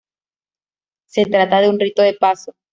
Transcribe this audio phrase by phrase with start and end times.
[1.05, 2.53] Se trata de un rito de paso.